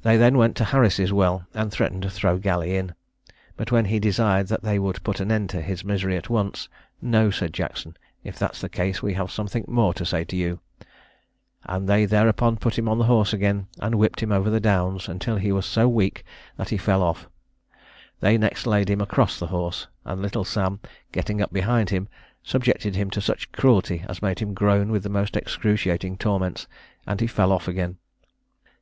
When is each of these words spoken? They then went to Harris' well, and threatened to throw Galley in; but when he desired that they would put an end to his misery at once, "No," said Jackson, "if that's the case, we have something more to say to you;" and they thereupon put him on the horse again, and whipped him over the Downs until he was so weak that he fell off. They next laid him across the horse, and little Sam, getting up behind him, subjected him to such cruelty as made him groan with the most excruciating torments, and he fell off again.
They 0.00 0.16
then 0.16 0.38
went 0.38 0.56
to 0.56 0.64
Harris' 0.64 1.12
well, 1.12 1.44
and 1.52 1.70
threatened 1.70 2.04
to 2.04 2.08
throw 2.10 2.38
Galley 2.38 2.74
in; 2.74 2.94
but 3.54 3.70
when 3.70 3.84
he 3.84 3.98
desired 4.00 4.48
that 4.48 4.62
they 4.62 4.78
would 4.78 5.04
put 5.04 5.20
an 5.20 5.30
end 5.30 5.50
to 5.50 5.60
his 5.60 5.84
misery 5.84 6.16
at 6.16 6.30
once, 6.30 6.70
"No," 7.02 7.30
said 7.30 7.52
Jackson, 7.52 7.98
"if 8.24 8.38
that's 8.38 8.62
the 8.62 8.70
case, 8.70 9.02
we 9.02 9.12
have 9.12 9.30
something 9.30 9.66
more 9.68 9.92
to 9.92 10.06
say 10.06 10.24
to 10.24 10.36
you;" 10.36 10.60
and 11.64 11.86
they 11.86 12.06
thereupon 12.06 12.56
put 12.56 12.78
him 12.78 12.88
on 12.88 12.96
the 12.96 13.04
horse 13.04 13.34
again, 13.34 13.66
and 13.78 13.96
whipped 13.96 14.22
him 14.22 14.32
over 14.32 14.48
the 14.48 14.58
Downs 14.58 15.06
until 15.06 15.36
he 15.36 15.52
was 15.52 15.66
so 15.66 15.86
weak 15.86 16.24
that 16.56 16.70
he 16.70 16.78
fell 16.78 17.02
off. 17.02 17.28
They 18.20 18.38
next 18.38 18.66
laid 18.66 18.88
him 18.88 19.02
across 19.02 19.38
the 19.38 19.48
horse, 19.48 19.86
and 20.06 20.22
little 20.22 20.44
Sam, 20.44 20.80
getting 21.12 21.42
up 21.42 21.52
behind 21.52 21.90
him, 21.90 22.08
subjected 22.42 22.96
him 22.96 23.10
to 23.10 23.20
such 23.20 23.52
cruelty 23.52 24.02
as 24.08 24.22
made 24.22 24.38
him 24.38 24.54
groan 24.54 24.90
with 24.90 25.02
the 25.02 25.10
most 25.10 25.36
excruciating 25.36 26.16
torments, 26.16 26.66
and 27.06 27.20
he 27.20 27.26
fell 27.26 27.52
off 27.52 27.68
again. 27.68 27.98